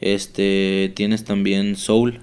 Este, 0.00 0.92
tienes 0.96 1.24
también 1.24 1.76
Soul. 1.76 2.20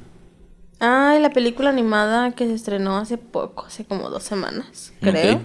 Ah, 0.79 1.17
la 1.19 1.31
película 1.31 1.69
animada 1.69 2.31
que 2.33 2.45
se 2.45 2.53
estrenó 2.53 2.97
hace 2.97 3.17
poco, 3.17 3.65
hace 3.65 3.85
como 3.85 4.09
dos 4.09 4.23
semanas, 4.23 4.93
creo. 5.01 5.41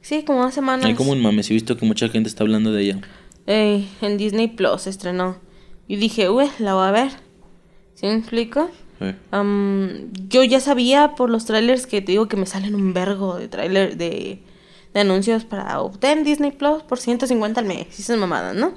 Sí, 0.00 0.24
como 0.24 0.42
dos 0.42 0.54
semanas. 0.54 0.84
Hay 0.84 0.94
como 0.94 1.12
un 1.12 1.22
mames, 1.22 1.50
he 1.50 1.54
visto 1.54 1.76
que 1.76 1.86
mucha 1.86 2.08
gente 2.08 2.28
está 2.28 2.44
hablando 2.44 2.72
de 2.72 2.82
ella. 2.82 3.00
Ey, 3.46 3.88
en 4.02 4.18
Disney 4.18 4.48
Plus 4.48 4.82
se 4.82 4.90
estrenó. 4.90 5.36
Y 5.86 5.96
dije, 5.96 6.28
uy, 6.28 6.50
la 6.58 6.74
voy 6.74 6.86
a 6.86 6.90
ver. 6.90 7.10
¿Sí 7.94 8.06
me 8.06 8.14
explico? 8.14 8.70
Am, 9.30 10.10
yo 10.28 10.42
ya 10.44 10.60
sabía 10.60 11.14
por 11.14 11.30
los 11.30 11.44
trailers 11.46 11.86
que 11.86 12.02
te 12.02 12.12
digo 12.12 12.28
que 12.28 12.36
me 12.36 12.46
salen 12.46 12.74
un 12.74 12.92
vergo 12.92 13.36
de 13.36 13.48
trailer 13.48 13.96
de, 13.96 14.42
de 14.92 15.00
anuncios 15.00 15.44
para 15.44 15.80
obtener 15.80 16.24
Disney 16.24 16.52
Plus 16.52 16.82
por 16.82 16.98
150 16.98 17.60
al 17.60 17.66
mes. 17.66 17.98
Esas 17.98 18.18
mamadas, 18.18 18.54
¿no? 18.54 18.74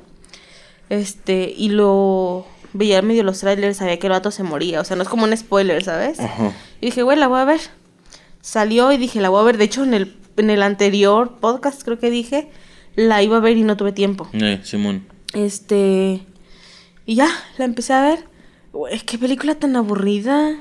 Este, 0.90 1.54
y 1.56 1.70
lo 1.70 2.46
veía 2.74 3.02
medio 3.02 3.24
los 3.24 3.40
trailers, 3.40 3.78
sabía 3.78 3.98
que 4.00 4.08
el 4.08 4.12
vato 4.12 4.32
se 4.32 4.44
moría. 4.44 4.82
O 4.82 4.84
sea, 4.84 4.96
no 4.96 5.04
es 5.04 5.10
como 5.10 5.24
un 5.26 5.36
spoiler, 5.36 5.84
¿sabes? 5.84 6.20
Ajá. 6.20 6.52
Y 6.80 6.88
dije, 6.88 7.04
güey, 7.04 7.18
la 7.18 7.28
voy 7.28 7.40
a 7.40 7.46
ver. 7.46 7.60
Salió 8.42 8.92
y 8.92 8.98
dije, 8.98 9.22
la 9.22 9.30
voy 9.30 9.42
a 9.42 9.44
ver. 9.44 9.58
De 9.58 9.66
hecho, 9.66 9.84
en 9.84 9.94
el, 9.94 10.16
en 10.38 10.50
el 10.50 10.64
anterior 10.64 11.38
podcast 11.40 11.84
creo 11.84 12.00
que 12.00 12.10
dije, 12.10 12.50
la 12.96 13.22
iba 13.22 13.38
a 13.38 13.40
ver 13.40 13.58
y 13.58 13.64
no 13.64 13.78
tuve 13.78 13.92
tiempo. 13.92 14.28
Eh, 14.34 14.60
Simón. 14.64 15.06
Este. 15.34 16.22
Y 17.06 17.16
ya, 17.16 17.28
la 17.58 17.66
empecé 17.66 17.94
a 17.94 18.02
ver. 18.02 18.26
Güey, 18.74 19.00
qué 19.02 19.18
película 19.18 19.56
tan 19.56 19.76
aburrida. 19.76 20.56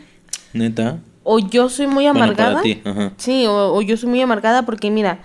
Neta. 0.52 0.98
O 1.22 1.38
yo 1.38 1.68
soy 1.68 1.86
muy 1.86 2.04
Bueno, 2.04 2.10
amargada. 2.24 2.50
para 2.54 2.62
ti, 2.62 2.80
ajá. 2.84 3.12
Sí, 3.18 3.46
o, 3.46 3.74
o 3.74 3.82
yo 3.82 3.96
soy 3.96 4.08
muy 4.08 4.20
amargada 4.20 4.64
porque 4.66 4.90
mira, 4.90 5.20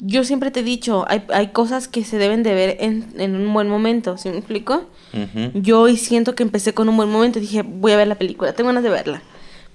yo 0.00 0.24
siempre 0.24 0.50
te 0.50 0.60
he 0.60 0.62
dicho, 0.62 1.04
hay, 1.08 1.24
hay 1.32 1.48
cosas 1.48 1.88
que 1.88 2.04
se 2.04 2.18
deben 2.18 2.42
de 2.42 2.54
ver 2.54 2.76
en, 2.80 3.12
en 3.18 3.34
un 3.34 3.52
buen 3.52 3.68
momento, 3.68 4.16
¿sí 4.16 4.28
me 4.28 4.38
explico? 4.38 4.84
Ujú. 5.12 5.50
Yo 5.54 5.80
hoy 5.80 5.96
siento 5.96 6.34
que 6.34 6.42
empecé 6.42 6.72
con 6.74 6.88
un 6.88 6.96
buen 6.96 7.10
momento 7.10 7.40
dije, 7.40 7.62
voy 7.62 7.92
a 7.92 7.96
ver 7.96 8.06
la 8.06 8.14
película, 8.14 8.52
tengo 8.52 8.68
ganas 8.68 8.84
de 8.84 8.90
verla. 8.90 9.22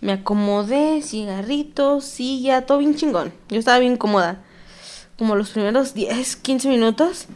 Me 0.02 0.12
acomodé, 0.12 1.02
cigarritos, 1.02 2.04
silla, 2.06 2.66
todo 2.66 2.80
bien 2.80 2.96
chingón. 2.96 3.34
Yo 3.50 3.58
estaba 3.58 3.80
bien 3.80 3.96
cómoda. 3.96 4.44
Como 5.18 5.36
los 5.36 5.52
primeros 5.52 5.94
10, 5.94 6.36
15 6.38 6.70
minutos, 6.70 7.28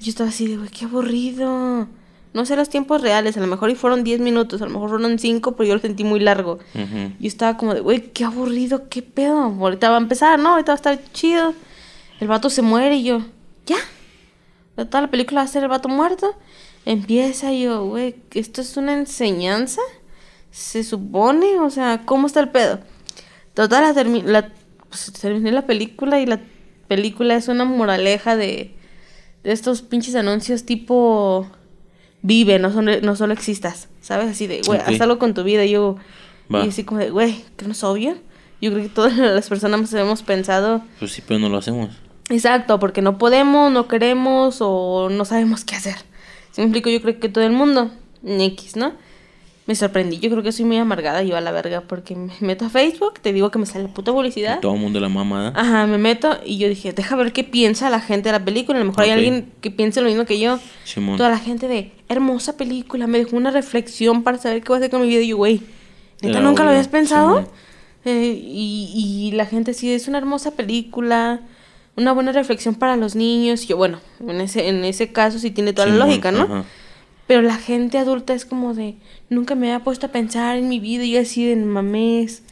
yo 0.00 0.10
estaba 0.10 0.30
así 0.30 0.46
de, 0.46 0.56
güey, 0.56 0.70
qué 0.70 0.86
aburrido. 0.86 1.86
No 2.32 2.46
sé 2.46 2.56
los 2.56 2.68
tiempos 2.68 3.00
reales, 3.02 3.36
a 3.36 3.40
lo 3.40 3.46
mejor 3.46 3.70
y 3.70 3.74
fueron 3.74 4.04
10 4.04 4.20
minutos, 4.20 4.62
a 4.62 4.66
lo 4.66 4.72
mejor 4.72 4.90
fueron 4.90 5.18
5, 5.18 5.52
pero 5.56 5.68
yo 5.68 5.74
lo 5.74 5.80
sentí 5.80 6.04
muy 6.04 6.20
largo. 6.20 6.58
Ujú. 6.74 7.12
Yo 7.18 7.28
estaba 7.28 7.56
como 7.56 7.74
de, 7.74 7.80
güey, 7.80 8.12
qué 8.12 8.24
aburrido, 8.24 8.88
qué 8.88 9.02
pedo. 9.02 9.42
Ahorita 9.42 9.90
va 9.90 9.96
a 9.96 10.00
empezar, 10.00 10.38
¿no? 10.38 10.50
Ahorita 10.50 10.72
va 10.72 10.74
a 10.74 10.76
estar 10.76 11.12
chido. 11.12 11.54
El 12.20 12.28
vato 12.28 12.50
se 12.50 12.62
muere 12.62 12.96
y 12.96 13.04
yo, 13.04 13.22
ya. 13.66 13.76
Toda 14.76 15.02
la 15.02 15.10
película 15.10 15.40
va 15.40 15.44
a 15.44 15.48
ser 15.48 15.62
el 15.62 15.68
vato 15.68 15.88
muerto. 15.88 16.34
Empieza 16.86 17.52
y 17.52 17.62
yo, 17.64 17.84
güey, 17.84 18.16
¿esto 18.32 18.60
es 18.62 18.76
una 18.76 18.94
enseñanza? 18.94 19.80
Se 20.50 20.82
supone, 20.84 21.58
o 21.60 21.70
sea, 21.70 22.02
¿cómo 22.04 22.26
está 22.26 22.40
el 22.40 22.48
pedo? 22.48 22.80
Total, 23.54 23.82
la, 23.82 23.94
termi- 23.94 24.22
la 24.24 24.50
pues, 24.88 25.12
terminé 25.20 25.52
la 25.52 25.66
película 25.66 26.20
y 26.20 26.26
la 26.26 26.40
película 26.88 27.36
es 27.36 27.48
una 27.48 27.64
moraleja 27.64 28.36
de, 28.36 28.74
de 29.44 29.52
estos 29.52 29.82
pinches 29.82 30.14
anuncios 30.14 30.64
tipo 30.64 31.46
vive, 32.22 32.58
no, 32.58 32.72
son, 32.72 32.86
no 33.02 33.16
solo 33.16 33.32
existas, 33.32 33.88
¿sabes? 34.00 34.30
Así 34.30 34.46
de, 34.46 34.62
güey, 34.66 34.80
haz 34.80 35.00
algo 35.00 35.18
con 35.18 35.34
tu 35.34 35.42
vida. 35.44 35.64
Y 35.64 35.70
yo, 35.72 35.96
Va. 36.52 36.64
y 36.64 36.68
así 36.70 36.84
como 36.84 37.00
de, 37.00 37.10
güey, 37.10 37.44
que 37.56 37.66
no 37.66 37.72
es 37.72 37.84
obvio. 37.84 38.16
Yo 38.62 38.70
creo 38.72 38.82
que 38.82 38.88
todas 38.90 39.16
las 39.16 39.48
personas 39.48 39.92
hemos 39.94 40.22
pensado, 40.22 40.82
Pues 40.98 41.12
sí, 41.12 41.22
pero 41.26 41.38
no 41.40 41.48
lo 41.48 41.58
hacemos. 41.58 41.90
Exacto, 42.30 42.78
porque 42.78 43.02
no 43.02 43.18
podemos, 43.18 43.70
no 43.72 43.88
queremos 43.88 44.58
o 44.60 45.08
no 45.10 45.24
sabemos 45.24 45.64
qué 45.64 45.76
hacer. 45.76 45.96
Si 46.52 46.60
me 46.60 46.66
explico, 46.66 46.90
yo 46.90 47.00
creo 47.00 47.20
que 47.20 47.28
todo 47.28 47.44
el 47.44 47.52
mundo, 47.52 47.90
X, 48.24 48.76
¿no? 48.76 48.92
Me 49.66 49.76
sorprendí, 49.76 50.18
yo 50.18 50.30
creo 50.30 50.42
que 50.42 50.50
soy 50.50 50.64
muy 50.64 50.78
amargada 50.78 51.22
yo 51.22 51.36
a 51.36 51.40
la 51.40 51.52
verga, 51.52 51.82
porque 51.82 52.16
me 52.16 52.32
meto 52.40 52.64
a 52.64 52.70
Facebook, 52.70 53.20
te 53.20 53.32
digo 53.32 53.50
que 53.50 53.58
me 53.58 53.66
sale 53.66 53.86
puta 53.88 54.12
publicidad. 54.12 54.58
Todo 54.58 54.74
el 54.74 54.80
mundo 54.80 54.98
la 54.98 55.08
mamada. 55.08 55.52
Ajá, 55.54 55.86
me 55.86 55.96
meto 55.96 56.38
y 56.44 56.58
yo 56.58 56.68
dije, 56.68 56.92
deja 56.92 57.14
ver 57.14 57.32
qué 57.32 57.44
piensa 57.44 57.88
la 57.88 58.00
gente 58.00 58.30
de 58.30 58.38
la 58.38 58.44
película. 58.44 58.78
A 58.78 58.80
lo 58.82 58.88
mejor 58.88 59.04
hay 59.04 59.10
alguien 59.10 59.52
que 59.60 59.70
piense 59.70 60.00
lo 60.00 60.08
mismo 60.08 60.24
que 60.24 60.40
yo. 60.40 60.58
Simón. 60.84 61.18
Toda 61.18 61.28
la 61.28 61.38
gente 61.38 61.68
de, 61.68 61.92
hermosa 62.08 62.56
película, 62.56 63.06
me 63.06 63.18
dejó 63.18 63.36
una 63.36 63.52
reflexión 63.52 64.24
para 64.24 64.38
saber 64.38 64.62
qué 64.62 64.68
voy 64.68 64.76
a 64.76 64.78
hacer 64.78 64.90
con 64.90 65.02
mi 65.02 65.08
vida. 65.08 65.20
Y 65.20 65.28
yo, 65.28 65.36
güey, 65.36 65.60
¿neta 66.20 66.38
Era 66.38 66.40
nunca 66.40 66.64
lo 66.64 66.70
habías 66.70 66.88
pensado? 66.88 67.48
Eh, 68.04 68.42
y, 68.42 69.28
y 69.30 69.32
la 69.36 69.46
gente 69.46 69.72
sí, 69.72 69.92
es 69.92 70.08
una 70.08 70.18
hermosa 70.18 70.50
película, 70.52 71.42
una 72.00 72.12
buena 72.12 72.32
reflexión 72.32 72.74
para 72.74 72.96
los 72.96 73.14
niños. 73.14 73.62
Y 73.64 73.68
yo, 73.68 73.76
bueno, 73.76 74.00
en 74.26 74.40
ese, 74.40 74.68
en 74.68 74.84
ese 74.84 75.12
caso 75.12 75.38
sí 75.38 75.50
tiene 75.50 75.72
toda 75.72 75.88
la 75.88 75.96
lógica, 75.96 76.30
¿no? 76.32 76.42
ajá. 76.42 76.64
Pero 77.26 77.42
la 77.42 77.56
gente 77.56 77.96
adulta 77.98 78.34
es 78.34 78.44
como 78.44 78.74
de, 78.74 78.96
nunca 79.28 79.54
me 79.54 79.72
había 79.72 79.84
puesto 79.84 80.06
a 80.06 80.08
pensar 80.10 80.56
en 80.56 80.68
mi 80.68 80.80
vida 80.80 81.04
y 81.04 81.12
yo 81.12 81.20
así 81.20 81.44
de 81.44 81.54
mames. 81.56 82.42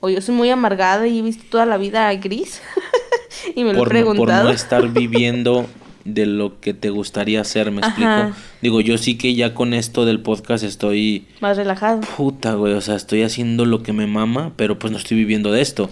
O 0.00 0.08
yo 0.08 0.20
soy 0.20 0.34
muy 0.36 0.48
amargada 0.50 1.08
y 1.08 1.18
he 1.18 1.22
visto 1.22 1.42
toda 1.50 1.66
la 1.66 1.76
vida 1.76 2.14
gris. 2.14 2.62
y 3.56 3.64
me 3.64 3.72
lo 3.72 3.78
he 3.78 3.78
por, 3.78 3.88
no- 3.94 4.04
por 4.04 4.14
preguntado. 4.14 4.44
no 4.44 4.50
estar 4.54 4.88
viviendo 4.92 5.66
de 6.04 6.24
lo 6.24 6.58
que 6.60 6.72
te 6.72 6.88
gustaría 6.88 7.40
hacer, 7.40 7.70
me 7.72 7.80
Ajá. 7.82 7.88
explico. 7.88 8.38
Digo, 8.62 8.80
yo 8.80 8.96
sí 8.96 9.18
que 9.18 9.34
ya 9.34 9.52
con 9.54 9.74
esto 9.74 10.04
del 10.06 10.20
podcast 10.20 10.62
estoy 10.64 11.26
Más 11.40 11.56
relajado. 11.56 12.00
puta, 12.16 12.54
güey, 12.54 12.72
o 12.74 12.80
sea, 12.80 12.94
estoy 12.94 13.22
haciendo 13.24 13.64
lo 13.66 13.82
que 13.82 13.92
me 13.92 14.06
mama, 14.06 14.52
pero 14.56 14.78
pues 14.78 14.90
no 14.92 14.98
estoy 14.98 15.16
viviendo 15.18 15.50
de 15.52 15.60
esto. 15.60 15.90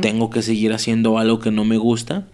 Tengo 0.00 0.30
que 0.30 0.42
seguir 0.42 0.72
haciendo 0.72 1.18
algo 1.18 1.40
que 1.40 1.50
no 1.50 1.64
me 1.64 1.76
gusta. 1.76 2.24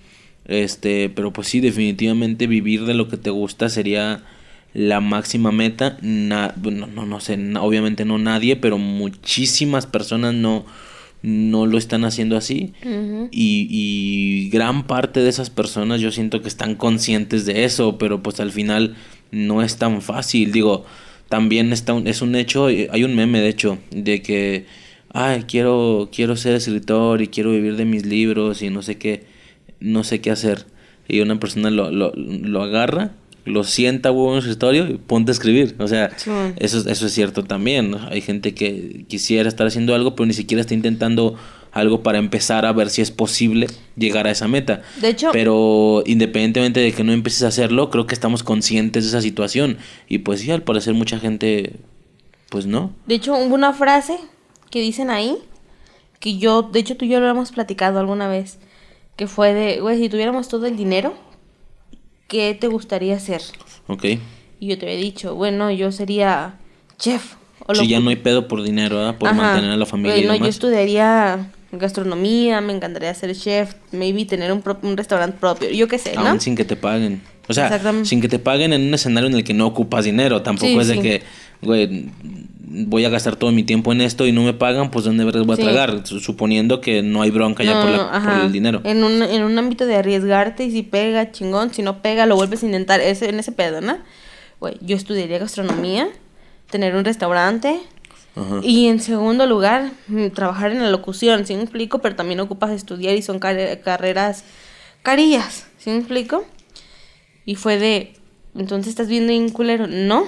Este, 0.49 1.09
pero 1.09 1.33
pues 1.33 1.49
sí, 1.49 1.61
definitivamente 1.61 2.47
vivir 2.47 2.85
de 2.85 2.95
lo 2.95 3.09
que 3.09 3.17
te 3.17 3.31
gusta 3.31 3.69
sería 3.69 4.23
la 4.75 5.01
máxima 5.01 5.51
meta. 5.53 5.99
Na- 6.03 6.55
bueno, 6.57 6.87
no, 6.87 7.05
no 7.07 7.21
sé, 7.21 7.39
obviamente 7.59 8.05
no 8.05 8.19
nadie, 8.19 8.57
pero 8.57 8.79
muchísimas 8.79 9.87
personas 9.87 10.35
no, 10.35 10.65
no 11.23 11.67
lo 11.67 11.79
están 11.79 12.05
haciendo 12.05 12.37
así. 12.37 12.73
Y, 13.33 13.67
y 13.71 14.49
gran 14.51 14.87
parte 14.87 15.21
de 15.21 15.29
esas 15.29 15.51
personas 15.51 16.01
yo 16.01 16.13
siento 16.13 16.43
que 16.43 16.49
están 16.49 16.77
conscientes 16.77 17.45
de 17.45 17.65
eso, 17.65 17.99
pero 17.99 18.23
pues 18.23 18.39
al 18.39 18.53
final 18.53 18.95
no 19.33 19.63
es 19.63 19.77
tan 19.79 20.01
fácil. 20.03 20.53
Digo, 20.53 20.85
también 21.29 21.73
está 21.73 21.93
un- 21.95 22.07
es 22.07 22.23
un 22.23 22.37
hecho, 22.37 22.69
eh, 22.71 22.89
hay 22.93 23.03
un 23.03 23.17
meme 23.17 23.41
de 23.41 23.49
hecho, 23.49 23.79
de 23.91 24.23
que, 24.23 24.67
ay, 25.13 25.43
quiero, 25.49 26.09
quiero 26.15 26.37
ser 26.37 26.55
escritor 26.55 27.21
y 27.21 27.27
quiero 27.29 27.51
vivir 27.51 27.75
de 27.77 27.85
mis 27.85 28.07
libros 28.07 28.63
y 28.63 28.71
no 28.71 28.83
sé 28.83 28.97
qué, 28.97 29.25
no 29.81 30.05
sé 30.05 30.21
qué 30.21 30.31
hacer. 30.31 30.67
Y 31.09 31.21
una 31.21 31.39
persona 31.39 31.71
lo, 31.71 31.91
lo, 31.91 32.13
lo 32.15 32.63
agarra, 32.63 33.13
lo 33.45 33.63
sienta 33.63 34.11
huevo 34.11 34.35
en 34.35 34.43
su 34.43 34.49
escritorio 34.49 34.89
y 34.89 34.95
ponte 34.99 35.31
a 35.31 35.35
escribir. 35.35 35.77
O 35.79 35.87
sea, 35.87 36.11
eso, 36.57 36.89
eso 36.89 37.07
es 37.07 37.13
cierto 37.13 37.45
también. 37.45 37.91
¿no? 37.93 37.99
Hay 38.09 38.21
gente 38.21 38.55
que 38.55 39.05
quisiera 39.09 39.49
estar 39.49 39.67
haciendo 39.67 39.95
algo, 39.95 40.17
pero 40.17 40.27
ni 40.27 40.35
siquiera 40.35 40.61
está 40.61 40.75
intentando 40.75 41.37
algo 41.71 42.03
para 42.03 42.19
empezar 42.19 42.65
a 42.67 42.73
ver 42.73 42.89
si 42.91 43.03
es 43.03 43.11
posible 43.11 43.67
llegar 43.97 44.27
a 44.27 44.31
esa 44.31 44.49
meta. 44.49 44.83
De 45.01 45.11
hecho- 45.11 45.29
pero 45.33 46.03
independientemente 46.07 46.81
de 46.81 46.91
que 46.93 47.05
no 47.05 47.13
empieces 47.13 47.43
a 47.45 47.49
hacerlo, 47.49 47.91
creo 47.91 48.07
que 48.07 48.15
estamos 48.15 48.43
conscientes 48.43 49.05
de 49.05 49.09
esa 49.11 49.21
situación. 49.21 49.77
Y 50.09 50.19
pues 50.19 50.41
sí, 50.41 50.51
al 50.51 50.63
parecer 50.63 50.95
mucha 50.95 51.19
gente, 51.21 51.75
pues 52.49 52.67
no. 52.67 52.93
De 53.07 53.15
hecho, 53.17 53.37
hubo 53.37 53.55
una 53.55 53.73
frase 53.75 54.17
que 54.71 54.81
dicen 54.81 55.11
ahí, 55.11 55.37
que 56.19 56.39
yo, 56.39 56.63
de 56.63 56.81
hecho 56.81 56.97
tú 56.97 57.05
y 57.05 57.09
yo 57.09 57.21
lo 57.21 57.29
hemos 57.29 57.53
platicado 57.53 58.01
alguna 58.01 58.27
vez, 58.27 58.59
que 59.17 59.27
fue 59.27 59.53
de, 59.55 59.81
güey, 59.81 59.99
si 59.99 60.09
tuviéramos 60.09 60.49
todo 60.49 60.67
el 60.67 60.77
dinero, 60.77 61.15
¿qué 62.29 62.57
te 62.59 62.69
gustaría 62.69 63.17
hacer? 63.17 63.41
Ok. 63.87 64.05
Y 64.61 64.69
yo 64.69 64.79
te 64.79 64.87
había 64.87 64.99
dicho, 64.99 65.35
bueno, 65.35 65.71
yo 65.71 65.93
sería 65.93 66.55
chef. 66.99 67.35
O 67.67 67.75
Si 67.75 67.83
lo- 67.83 67.87
ya 67.89 68.01
no 68.01 68.11
hay 68.11 68.17
pedo 68.17 68.49
por 68.49 68.63
dinero, 68.63 68.97
¿verdad? 68.97 69.17
Por 69.19 69.29
Ajá. 69.31 69.37
mantener 69.37 69.71
a 69.71 69.77
la 69.77 69.87
familia 69.87 70.17
y 70.19 70.25
no, 70.25 70.35
yo 70.35 70.47
estudiaría 70.47 71.51
gastronomía, 71.73 72.61
me 72.61 72.73
encantaría 72.73 73.13
ser 73.15 73.35
chef, 73.37 73.75
maybe 73.93 74.25
tener 74.25 74.53
un, 74.53 74.63
pro- 74.63 74.79
un 74.83 74.97
restaurante 74.97 75.37
propio, 75.39 75.69
yo 75.71 75.89
qué 75.89 75.99
sé, 75.99 76.15
¿no? 76.15 76.27
Aún 76.29 76.41
sin 76.41 76.55
que 76.55 76.65
te 76.65 76.77
paguen. 76.77 77.23
O 77.49 77.55
sea, 77.55 77.81
sin 78.05 78.21
que 78.21 78.29
te 78.29 78.39
paguen 78.41 78.73
en 78.73 78.83
un 78.89 78.95
escenario 78.95 79.29
en 79.29 79.35
el 79.37 79.45
que 79.45 79.55
no 79.55 79.67
ocupas 79.67 80.05
dinero. 80.05 80.43
Tampoco 80.43 80.67
Sí, 80.67 80.79
es 80.79 80.89
de 80.89 80.95
sí. 80.95 81.01
que, 81.01 81.23
güey, 81.63 82.11
voy 82.87 83.05
a 83.05 83.09
gastar 83.09 83.37
todo 83.37 83.51
mi 83.53 83.63
tiempo 83.63 83.93
en 83.93 84.01
esto 84.03 84.27
y 84.27 84.33
no 84.33 84.43
me 84.43 84.53
pagan, 84.53 84.91
pues 84.91 85.05
¿dónde 85.05 85.25
vergas 85.25 85.47
voy 85.47 85.55
a 85.55 85.57
Sí. 85.57 85.63
tragar? 85.63 86.07
Su- 86.07 86.21
Suponiendo 86.21 86.81
que 86.81 87.03
no 87.03 87.23
hay 87.23 87.31
bronca 87.31 87.65
ya 87.65 87.81
por, 87.81 87.91
la- 87.91 88.23
por 88.23 88.33
el 88.45 88.53
dinero. 88.53 88.81
En 88.85 89.03
un, 89.05 89.23
en 89.23 89.43
un 89.45 89.59
ámbito 89.59 89.87
de 89.87 89.97
arriesgarte 89.97 90.65
y 90.65 90.71
si 90.71 90.83
pega, 90.83 91.33
chingón, 91.33 91.73
si 91.73 91.83
no 91.83 92.03
pega, 92.03 92.27
lo 92.27 92.37
vuelves 92.37 92.63
a 92.63 92.67
intentar, 92.67 93.01
ese, 93.01 93.29
en 93.31 93.39
ese 93.39 93.53
pedo, 93.53 93.81
¿no? 93.81 93.99
Güey, 94.61 94.77
yo 94.81 94.97
estudiaría 94.97 95.39
gastronomía, 95.39 96.09
tener 96.71 96.95
un 96.97 97.05
restaurante 97.05 97.79
Ajá. 98.35 98.61
y 98.63 98.89
en 98.89 99.01
segundo 99.01 99.47
lugar, 99.47 99.91
mm, 100.09 100.29
trabajar 100.29 100.73
en 100.73 100.83
la 100.83 100.91
locución, 100.91 101.47
¿sí 101.47 101.55
me 101.55 101.63
explico? 101.63 102.01
Pero 102.01 102.17
también 102.17 102.41
ocupas 102.41 102.71
estudiar 102.73 103.15
y 103.17 103.23
son 103.23 103.39
car- 103.39 103.81
carreras 103.83 104.45
carillas, 105.03 105.67
¿sí 105.79 105.91
me 105.91 105.99
explico? 105.99 106.45
Y 107.45 107.55
fue 107.55 107.79
de, 107.79 108.15
entonces 108.57 108.89
estás 108.91 109.09
viendo 109.09 109.33
un 109.33 109.51
culero, 109.51 109.87
no, 109.87 110.27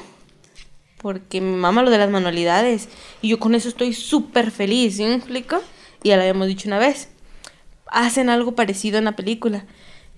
porque 0.99 1.41
me 1.41 1.57
mama 1.57 1.83
lo 1.83 1.91
de 1.91 1.99
las 1.99 2.11
manualidades 2.11 2.89
y 3.23 3.29
yo 3.29 3.39
con 3.39 3.55
eso 3.55 3.69
estoy 3.69 3.93
súper 3.93 4.51
feliz, 4.51 4.97
¿sí 4.97 5.05
me 5.05 5.15
explico? 5.15 5.61
Y 6.03 6.09
ya 6.09 6.17
lo 6.17 6.23
habíamos 6.23 6.49
dicho 6.49 6.69
una 6.69 6.79
vez. 6.79 7.09
Hacen 7.87 8.29
algo 8.29 8.55
parecido 8.55 8.99
en 8.99 9.05
la 9.05 9.17
película. 9.17 9.65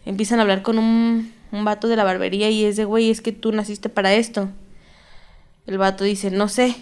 Empiezan 0.05 0.39
a 0.39 0.43
hablar 0.43 0.63
con 0.63 0.79
un, 0.79 1.33
un 1.53 1.65
vato 1.65 1.87
de 1.89 1.97
la 1.97 2.05
barbería 2.05 2.51
y 2.51 2.65
es 2.65 2.77
de, 2.77 2.85
güey, 2.85 3.11
es 3.11 3.21
que 3.21 3.33
tú 3.33 3.53
naciste 3.53 3.89
para 3.89 4.15
esto. 4.15 4.49
El 5.67 5.79
vato 5.79 6.05
dice, 6.05 6.31
no 6.31 6.49
sé, 6.49 6.75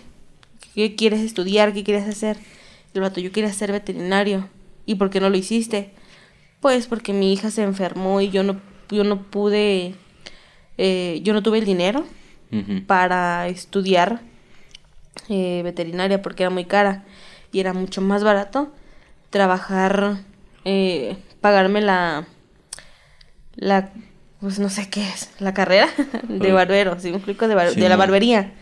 ¿qué 0.74 0.94
quieres 0.94 1.20
estudiar? 1.20 1.74
¿Qué 1.74 1.84
quieres 1.84 2.08
hacer? 2.08 2.38
El 2.94 3.00
vato, 3.02 3.20
yo 3.20 3.32
quería 3.32 3.52
ser 3.52 3.72
veterinario. 3.72 4.48
¿Y 4.86 4.94
por 4.94 5.10
qué 5.10 5.20
no 5.20 5.28
lo 5.28 5.36
hiciste? 5.36 5.92
Pues 6.60 6.86
porque 6.86 7.12
mi 7.12 7.32
hija 7.32 7.50
se 7.50 7.62
enfermó 7.62 8.20
y 8.20 8.30
yo 8.30 8.42
no, 8.42 8.60
yo 8.90 9.04
no 9.04 9.22
pude, 9.22 9.94
eh, 10.78 11.20
yo 11.22 11.34
no 11.34 11.42
tuve 11.42 11.58
el 11.58 11.64
dinero 11.64 12.04
Para 12.86 13.46
estudiar 13.48 14.20
eh, 15.28 15.60
veterinaria 15.62 16.22
porque 16.22 16.44
era 16.44 16.50
muy 16.50 16.64
cara 16.64 17.04
y 17.52 17.60
era 17.60 17.72
mucho 17.74 18.00
más 18.00 18.24
barato 18.24 18.72
trabajar, 19.30 20.18
eh, 20.64 21.16
pagarme 21.40 21.80
la, 21.82 22.26
la, 23.56 23.90
pues 24.40 24.58
no 24.58 24.68
sé 24.70 24.88
qué 24.88 25.06
es, 25.08 25.30
la 25.40 25.52
carrera 25.54 25.88
de 26.28 26.52
barbero, 26.52 26.98
¿sí 27.00 27.08
explico? 27.08 27.48
De, 27.48 27.54
bar- 27.54 27.70
Sí, 27.74 27.80
de 27.80 27.88
la 27.88 27.96
barbería. 27.96 28.52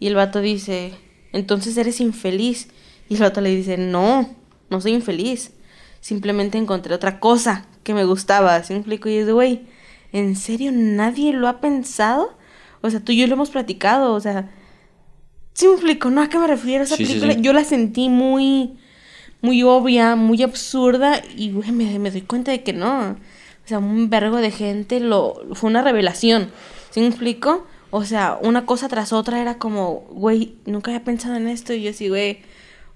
Y 0.00 0.08
el 0.08 0.14
vato 0.14 0.40
dice, 0.40 0.94
entonces 1.32 1.76
eres 1.76 2.00
infeliz. 2.00 2.68
Y 3.08 3.14
el 3.14 3.20
vato 3.20 3.40
le 3.40 3.50
dice, 3.54 3.76
no, 3.78 4.28
no 4.70 4.80
soy 4.80 4.92
infeliz. 4.94 5.52
Simplemente 6.00 6.58
encontré 6.58 6.94
otra 6.94 7.20
cosa 7.20 7.66
que 7.84 7.94
me 7.94 8.04
gustaba, 8.04 8.62
¿sí 8.64 8.74
explico? 8.74 9.08
Y 9.08 9.16
es 9.18 9.26
de, 9.26 9.32
güey, 9.32 9.66
¿en 10.12 10.34
serio 10.34 10.72
nadie 10.74 11.32
lo 11.32 11.46
ha 11.48 11.60
pensado? 11.60 12.36
O 12.82 12.90
sea, 12.90 13.00
tú 13.00 13.12
y 13.12 13.16
yo 13.18 13.26
lo 13.26 13.34
hemos 13.34 13.50
platicado, 13.50 14.14
o 14.14 14.20
sea, 14.20 14.50
¿sí 15.54 15.66
me 15.66 15.74
explico? 15.74 16.10
¿No? 16.10 16.22
¿A 16.22 16.28
qué 16.28 16.38
me 16.38 16.46
refiero? 16.46 16.84
Esa 16.84 16.96
Sí, 16.96 17.04
película 17.04 17.34
sí. 17.34 17.40
yo 17.40 17.52
la 17.52 17.64
sentí 17.64 18.08
muy, 18.08 18.76
muy 19.40 19.62
obvia, 19.62 20.16
muy 20.16 20.42
absurda 20.42 21.22
y, 21.36 21.52
güey, 21.52 21.72
me, 21.72 21.98
me 21.98 22.10
doy 22.10 22.22
cuenta 22.22 22.50
de 22.50 22.62
que 22.62 22.72
no. 22.72 23.12
O 23.64 23.68
sea, 23.68 23.78
un 23.78 24.10
vergo 24.10 24.38
de 24.38 24.50
gente 24.50 25.00
lo... 25.00 25.34
Fue 25.54 25.70
una 25.70 25.82
revelación, 25.82 26.50
¿sí 26.90 27.00
me 27.00 27.06
explico? 27.06 27.66
O 27.90 28.04
sea, 28.04 28.38
una 28.42 28.66
cosa 28.66 28.88
tras 28.88 29.12
otra 29.12 29.40
era 29.40 29.58
como, 29.58 30.06
güey, 30.10 30.54
nunca 30.66 30.90
había 30.90 31.04
pensado 31.04 31.36
en 31.36 31.46
esto 31.46 31.72
y 31.74 31.82
yo 31.82 31.90
así, 31.90 32.08
güey, 32.08 32.40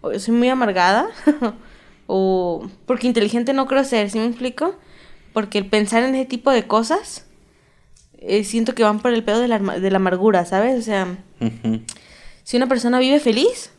o 0.01 0.11
yo 0.13 0.19
soy 0.19 0.35
muy 0.35 0.49
amargada 0.49 1.07
o 2.07 2.67
porque 2.87 3.07
inteligente 3.07 3.53
no 3.53 3.67
creo 3.67 3.85
ser, 3.85 4.11
¿sí 4.11 4.19
me 4.19 4.27
explico? 4.27 4.75
Porque 5.33 5.59
el 5.59 5.67
pensar 5.67 6.03
en 6.03 6.15
ese 6.15 6.25
tipo 6.25 6.51
de 6.51 6.67
cosas 6.67 7.26
eh, 8.19 8.45
siento 8.45 8.75
que 8.75 8.83
van 8.83 9.01
por 9.01 9.13
el 9.13 9.23
pedo 9.23 9.41
de 9.41 9.49
la, 9.49 9.59
de 9.59 9.91
la 9.91 9.97
amargura, 9.97 10.45
¿sabes? 10.45 10.79
O 10.79 10.83
sea, 10.83 11.19
si 12.43 12.57
una 12.57 12.69
persona 12.69 12.99
vive 12.99 13.21
feliz, 13.21 13.71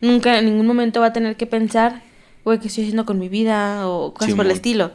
nunca 0.00 0.38
en 0.38 0.46
ningún 0.46 0.66
momento 0.66 1.00
va 1.00 1.06
a 1.06 1.12
tener 1.12 1.36
que 1.36 1.46
pensar, 1.46 2.02
güey, 2.44 2.58
¿qué 2.58 2.68
estoy 2.68 2.84
haciendo 2.84 3.06
con 3.06 3.18
mi 3.18 3.28
vida? 3.28 3.88
o 3.88 4.14
cosas 4.14 4.34
por 4.34 4.46
el 4.46 4.52
estilo. 4.52 4.92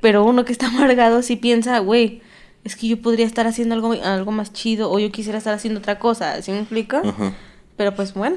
Pero 0.00 0.24
uno 0.24 0.44
que 0.44 0.52
está 0.52 0.66
amargado 0.74 1.22
sí 1.22 1.36
piensa, 1.36 1.78
güey, 1.78 2.22
es 2.64 2.76
que 2.76 2.88
yo 2.88 3.00
podría 3.00 3.26
estar 3.26 3.46
haciendo 3.46 3.74
algo, 3.74 3.92
algo 3.92 4.32
más 4.32 4.52
chido 4.52 4.90
o 4.90 4.98
yo 4.98 5.10
quisiera 5.12 5.38
estar 5.38 5.54
haciendo 5.54 5.80
otra 5.80 5.98
cosa, 5.98 6.40
¿sí 6.42 6.50
me 6.50 6.58
explico? 6.58 6.96
Ajá. 6.96 7.34
Pero 7.76 7.94
pues 7.94 8.14
bueno, 8.14 8.36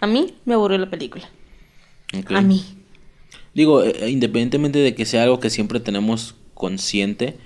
a 0.00 0.06
mí 0.06 0.34
me 0.44 0.54
aburrió 0.54 0.78
la 0.78 0.90
película. 0.90 1.28
A 2.28 2.42
mí. 2.42 2.64
Digo, 3.54 3.82
eh, 3.82 4.10
independientemente 4.10 4.78
de 4.80 4.94
que 4.94 5.04
sea 5.04 5.22
algo 5.22 5.40
que 5.40 5.50
siempre 5.50 5.80
tenemos 5.80 6.34
consciente, 6.54 7.36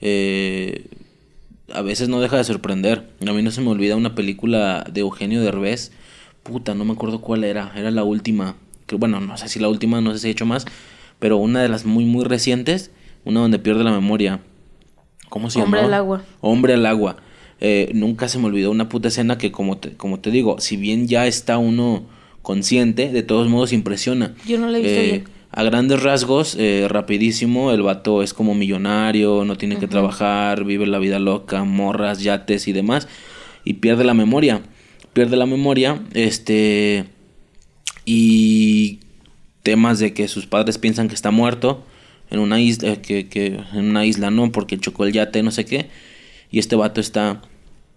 eh, 0.00 0.86
a 1.72 1.82
veces 1.82 2.08
no 2.08 2.20
deja 2.20 2.36
de 2.36 2.44
sorprender. 2.44 3.10
A 3.26 3.32
mí 3.32 3.42
no 3.42 3.50
se 3.50 3.60
me 3.60 3.68
olvida 3.68 3.96
una 3.96 4.14
película 4.14 4.86
de 4.90 5.00
Eugenio 5.00 5.42
Derbez. 5.42 5.92
Puta, 6.42 6.74
no 6.74 6.84
me 6.84 6.92
acuerdo 6.92 7.20
cuál 7.20 7.44
era. 7.44 7.72
Era 7.76 7.90
la 7.90 8.04
última. 8.04 8.56
Que, 8.86 8.96
bueno, 8.96 9.20
no 9.20 9.36
sé 9.36 9.48
si 9.48 9.58
la 9.60 9.68
última, 9.68 10.00
no 10.00 10.12
sé 10.12 10.18
si 10.20 10.28
he 10.28 10.30
hecho 10.30 10.46
más. 10.46 10.64
Pero 11.18 11.36
una 11.36 11.62
de 11.62 11.68
las 11.68 11.84
muy, 11.84 12.04
muy 12.04 12.24
recientes. 12.24 12.90
Una 13.24 13.40
donde 13.40 13.58
pierde 13.58 13.84
la 13.84 13.92
memoria. 13.92 14.40
¿Cómo 15.28 15.50
se 15.50 15.58
llama? 15.58 15.66
Hombre 15.66 15.80
al 15.82 15.94
agua. 15.94 16.22
Hombre 16.40 16.74
al 16.74 16.86
agua. 16.86 17.16
Eh, 17.60 17.90
nunca 17.92 18.28
se 18.28 18.38
me 18.38 18.46
olvidó 18.46 18.70
una 18.70 18.88
puta 18.88 19.08
escena 19.08 19.36
que, 19.36 19.50
como 19.52 19.76
te, 19.78 19.90
como 19.96 20.20
te 20.20 20.30
digo, 20.30 20.60
si 20.60 20.76
bien 20.76 21.08
ya 21.08 21.26
está 21.26 21.58
uno 21.58 22.04
consciente, 22.40 23.10
de 23.10 23.22
todos 23.22 23.48
modos 23.48 23.72
impresiona. 23.72 24.34
Yo 24.46 24.58
no 24.58 24.68
la 24.68 24.78
he 24.78 24.82
visto 24.82 24.98
Eh, 25.00 25.04
bien. 25.10 25.24
A 25.50 25.62
grandes 25.62 26.02
rasgos, 26.02 26.56
eh, 26.58 26.86
rapidísimo, 26.88 27.72
el 27.72 27.82
vato 27.82 28.22
es 28.22 28.34
como 28.34 28.54
millonario, 28.54 29.44
no 29.44 29.56
tiene 29.56 29.78
que 29.78 29.86
trabajar, 29.88 30.64
vive 30.64 30.86
la 30.86 30.98
vida 30.98 31.18
loca, 31.18 31.64
morras, 31.64 32.22
yates 32.22 32.68
y 32.68 32.72
demás, 32.72 33.08
y 33.64 33.74
pierde 33.74 34.04
la 34.04 34.14
memoria. 34.14 34.62
Pierde 35.14 35.36
la 35.36 35.46
memoria, 35.46 36.02
este. 36.12 37.06
Y 38.04 39.00
temas 39.62 39.98
de 39.98 40.12
que 40.14 40.28
sus 40.28 40.46
padres 40.46 40.78
piensan 40.78 41.08
que 41.08 41.14
está 41.14 41.30
muerto 41.30 41.84
en 42.30 42.40
una 42.40 42.60
isla, 42.60 42.92
eh, 42.92 43.00
que, 43.00 43.28
que 43.28 43.58
en 43.72 43.84
una 43.90 44.04
isla 44.04 44.30
no, 44.30 44.52
porque 44.52 44.78
chocó 44.78 45.04
el 45.04 45.12
yate, 45.12 45.42
no 45.42 45.50
sé 45.50 45.64
qué. 45.64 45.88
Y 46.50 46.58
este 46.58 46.76
vato 46.76 47.00
está 47.00 47.40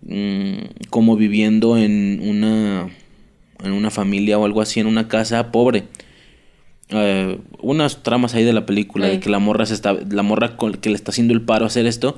mm, 0.04 0.88
como 0.90 1.16
viviendo 1.16 1.78
en 1.78 2.22
una, 2.24 2.90
en 3.64 3.72
una 3.74 3.92
familia 3.92 4.38
o 4.38 4.46
algo 4.46 4.62
así, 4.62 4.80
en 4.80 4.88
una 4.88 5.08
casa 5.08 5.52
pobre. 5.52 5.84
Eh, 6.94 7.40
unas 7.60 8.04
tramas 8.04 8.36
ahí 8.36 8.44
de 8.44 8.52
la 8.54 8.66
película 8.66 9.08
de 9.08 9.20
que 9.22 9.30
la 9.30 9.40
morra 9.40 9.66
se 9.66 9.74
está 9.74 9.94
la 9.94 10.24
morra 10.24 10.58
con- 10.58 10.74
que 10.74 10.90
le 10.90 10.96
está 10.96 11.12
haciendo 11.12 11.34
el 11.34 11.42
paro 11.42 11.64
a 11.64 11.68
hacer 11.68 11.86
esto 11.86 12.18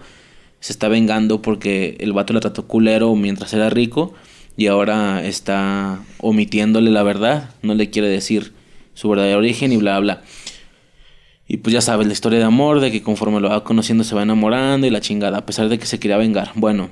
se 0.61 0.71
está 0.73 0.87
vengando 0.87 1.41
porque 1.43 1.95
el 1.99 2.11
vato 2.13 2.33
le 2.33 2.39
trató 2.39 2.65
culero 2.67 3.13
mientras 3.15 3.53
era 3.53 3.69
rico 3.69 4.13
y 4.57 4.67
ahora 4.67 5.23
está 5.23 5.99
omitiéndole 6.19 6.89
la 6.89 7.03
verdad, 7.03 7.51
no 7.61 7.75
le 7.75 7.89
quiere 7.89 8.07
decir 8.07 8.53
su 8.95 9.09
verdadero 9.09 9.39
origen 9.39 9.71
y 9.73 9.77
bla 9.77 9.99
bla. 9.99 10.21
Y 11.47 11.57
pues 11.57 11.73
ya 11.73 11.81
sabes, 11.81 12.07
la 12.07 12.13
historia 12.13 12.39
de 12.39 12.45
amor, 12.45 12.79
de 12.79 12.91
que 12.91 13.03
conforme 13.03 13.41
lo 13.41 13.49
va 13.49 13.63
conociendo 13.63 14.03
se 14.03 14.15
va 14.15 14.23
enamorando 14.23 14.87
y 14.87 14.89
la 14.89 15.01
chingada, 15.01 15.39
a 15.39 15.45
pesar 15.45 15.67
de 15.69 15.77
que 15.77 15.85
se 15.85 15.99
quería 15.99 16.17
vengar. 16.17 16.51
Bueno, 16.55 16.89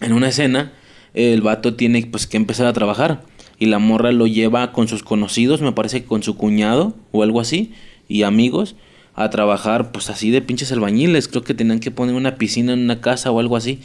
en 0.00 0.12
una 0.12 0.28
escena, 0.28 0.72
el 1.14 1.40
vato 1.40 1.74
tiene 1.74 2.04
pues 2.06 2.26
que 2.26 2.36
empezar 2.36 2.66
a 2.66 2.72
trabajar. 2.72 3.22
Y 3.58 3.66
la 3.66 3.78
morra 3.78 4.12
lo 4.12 4.26
lleva 4.26 4.72
con 4.72 4.88
sus 4.88 5.02
conocidos, 5.02 5.60
me 5.60 5.72
parece 5.72 6.02
que 6.02 6.06
con 6.06 6.22
su 6.22 6.36
cuñado 6.36 6.94
o 7.10 7.22
algo 7.22 7.40
así, 7.40 7.72
y 8.08 8.22
amigos, 8.22 8.76
a 9.14 9.30
trabajar 9.30 9.90
pues 9.90 10.10
así 10.10 10.30
de 10.30 10.42
pinches 10.42 10.70
albañiles. 10.70 11.26
Creo 11.26 11.42
que 11.42 11.54
tenían 11.54 11.80
que 11.80 11.90
poner 11.90 12.14
una 12.14 12.36
piscina 12.36 12.72
en 12.72 12.80
una 12.80 13.00
casa 13.00 13.32
o 13.32 13.40
algo 13.40 13.56
así, 13.56 13.80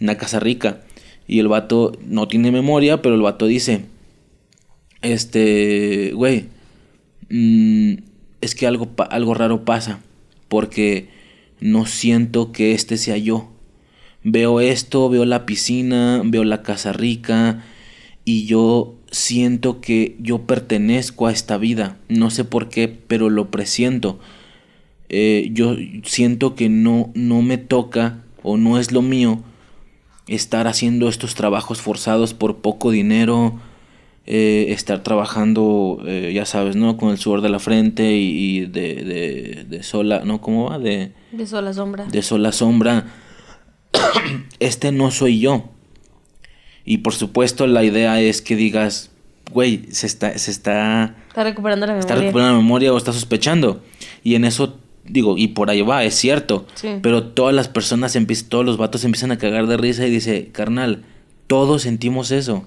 una 0.00 0.16
casa 0.16 0.38
rica. 0.38 0.82
Y 1.26 1.40
el 1.40 1.48
vato 1.48 1.92
no 2.06 2.28
tiene 2.28 2.52
memoria, 2.52 3.02
pero 3.02 3.16
el 3.16 3.22
vato 3.22 3.46
dice, 3.46 3.86
este, 5.02 6.12
güey, 6.14 6.46
mm, 7.28 7.94
es 8.40 8.54
que 8.54 8.66
algo, 8.68 8.88
algo 9.10 9.34
raro 9.34 9.64
pasa, 9.64 10.00
porque 10.48 11.08
no 11.60 11.86
siento 11.86 12.52
que 12.52 12.72
este 12.72 12.98
sea 12.98 13.16
yo. 13.16 13.50
Veo 14.22 14.60
esto, 14.60 15.08
veo 15.08 15.24
la 15.24 15.44
piscina, 15.44 16.22
veo 16.24 16.44
la 16.44 16.62
casa 16.62 16.92
rica 16.92 17.64
y 18.24 18.46
yo 18.46 18.94
siento 19.10 19.80
que 19.80 20.16
yo 20.20 20.42
pertenezco 20.46 21.26
a 21.26 21.32
esta 21.32 21.56
vida. 21.58 21.98
No 22.08 22.30
sé 22.30 22.44
por 22.44 22.68
qué, 22.68 22.88
pero 22.88 23.30
lo 23.30 23.50
presiento. 23.50 24.18
Eh, 25.08 25.50
yo 25.52 25.76
siento 26.04 26.54
que 26.54 26.68
no, 26.68 27.10
no 27.14 27.42
me 27.42 27.58
toca 27.58 28.22
o 28.42 28.56
no 28.56 28.78
es 28.78 28.92
lo 28.92 29.02
mío 29.02 29.42
estar 30.28 30.66
haciendo 30.66 31.08
estos 31.08 31.34
trabajos 31.34 31.80
forzados 31.82 32.32
por 32.32 32.58
poco 32.58 32.90
dinero, 32.92 33.60
eh, 34.24 34.66
estar 34.68 35.02
trabajando, 35.02 36.00
eh, 36.06 36.30
ya 36.32 36.46
sabes, 36.46 36.76
¿no? 36.76 36.96
Con 36.96 37.10
el 37.10 37.18
sudor 37.18 37.40
de 37.42 37.48
la 37.50 37.58
frente 37.58 38.16
y, 38.16 38.56
y 38.58 38.60
de, 38.66 38.94
de, 39.04 39.66
de 39.68 39.82
sola, 39.82 40.22
¿no? 40.24 40.40
¿Cómo 40.40 40.70
va? 40.70 40.78
De, 40.78 41.12
De 41.32 41.46
sola 41.46 41.74
sombra. 41.74 42.06
de 42.06 42.22
sola 42.22 42.52
sombra. 42.52 43.12
este 44.60 44.92
no 44.92 45.10
soy 45.10 45.40
yo. 45.40 45.70
Y 46.84 46.98
por 46.98 47.14
supuesto 47.14 47.66
la 47.66 47.84
idea 47.84 48.20
es 48.20 48.42
que 48.42 48.56
digas, 48.56 49.10
güey, 49.52 49.86
se 49.90 50.06
está, 50.06 50.36
se 50.38 50.50
está, 50.50 51.16
Está 51.28 51.44
recuperando 51.44 51.86
la 51.86 51.92
memoria. 51.92 52.00
está 52.00 52.14
recuperando 52.20 52.52
la 52.56 52.62
memoria 52.62 52.92
o 52.92 52.96
está 52.96 53.12
sospechando. 53.12 53.82
Y 54.22 54.34
en 54.34 54.44
eso, 54.44 54.78
digo, 55.04 55.38
y 55.38 55.48
por 55.48 55.70
ahí 55.70 55.82
va, 55.82 56.04
es 56.04 56.14
cierto. 56.14 56.66
Sí. 56.74 56.88
Pero 57.02 57.24
todas 57.24 57.54
las 57.54 57.68
personas, 57.68 58.16
todos 58.48 58.64
los 58.64 58.76
vatos 58.76 59.04
empiezan 59.04 59.32
a 59.32 59.38
cagar 59.38 59.66
de 59.66 59.76
risa 59.76 60.06
y 60.06 60.10
dice, 60.10 60.48
carnal, 60.52 61.04
todos 61.46 61.82
sentimos 61.82 62.30
eso. 62.30 62.64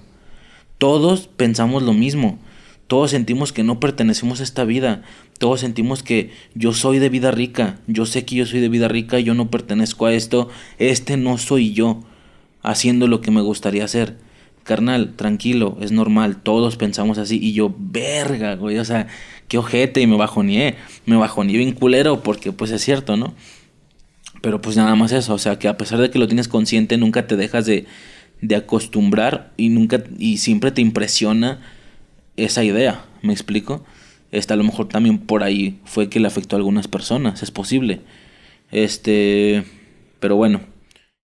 Todos 0.78 1.28
pensamos 1.28 1.82
lo 1.82 1.92
mismo. 1.92 2.38
Todos 2.86 3.10
sentimos 3.10 3.52
que 3.52 3.64
no 3.64 3.80
pertenecemos 3.80 4.40
a 4.40 4.44
esta 4.44 4.64
vida. 4.64 5.02
Todos 5.38 5.60
sentimos 5.60 6.02
que 6.02 6.30
yo 6.54 6.72
soy 6.72 6.98
de 6.98 7.08
vida 7.08 7.30
rica. 7.30 7.78
Yo 7.86 8.06
sé 8.06 8.24
que 8.24 8.36
yo 8.36 8.46
soy 8.46 8.60
de 8.60 8.68
vida 8.68 8.86
rica. 8.86 9.18
Yo 9.18 9.34
no 9.34 9.50
pertenezco 9.50 10.06
a 10.06 10.14
esto. 10.14 10.48
Este 10.78 11.16
no 11.16 11.36
soy 11.38 11.72
yo. 11.72 12.04
Haciendo 12.66 13.06
lo 13.06 13.20
que 13.22 13.30
me 13.30 13.40
gustaría 13.40 13.84
hacer. 13.84 14.18
Carnal, 14.64 15.14
tranquilo, 15.14 15.78
es 15.80 15.92
normal. 15.92 16.42
Todos 16.42 16.76
pensamos 16.76 17.16
así. 17.18 17.38
Y 17.40 17.52
yo, 17.52 17.74
verga, 17.78 18.56
güey. 18.56 18.78
O 18.78 18.84
sea, 18.84 19.06
qué 19.48 19.56
ojete. 19.56 20.00
Y 20.00 20.06
me 20.06 20.16
bajoneé. 20.16 20.74
Me 21.06 21.16
bajoneé 21.16 21.56
bien 21.56 21.72
culero. 21.72 22.22
Porque 22.22 22.52
pues 22.52 22.70
es 22.72 22.82
cierto, 22.82 23.16
¿no? 23.16 23.34
Pero 24.42 24.60
pues 24.60 24.76
nada 24.76 24.94
más 24.96 25.12
eso. 25.12 25.32
O 25.32 25.38
sea, 25.38 25.58
que 25.58 25.68
a 25.68 25.76
pesar 25.76 25.98
de 26.00 26.10
que 26.10 26.18
lo 26.18 26.26
tienes 26.26 26.48
consciente, 26.48 26.98
nunca 26.98 27.26
te 27.26 27.36
dejas 27.36 27.64
de, 27.64 27.86
de 28.42 28.56
acostumbrar. 28.56 29.52
Y 29.56 29.70
nunca. 29.70 30.02
Y 30.18 30.38
siempre 30.38 30.72
te 30.72 30.82
impresiona 30.82 31.60
esa 32.36 32.62
idea, 32.64 33.04
¿me 33.22 33.32
explico? 33.32 33.84
Esta 34.32 34.54
a 34.54 34.56
lo 34.56 34.64
mejor 34.64 34.88
también 34.88 35.18
por 35.18 35.42
ahí 35.42 35.78
fue 35.84 36.08
que 36.08 36.20
le 36.20 36.26
afectó 36.26 36.56
a 36.56 36.58
algunas 36.58 36.88
personas, 36.88 37.42
es 37.42 37.50
posible. 37.50 38.00
Este, 38.70 39.64
pero 40.20 40.36
bueno, 40.36 40.60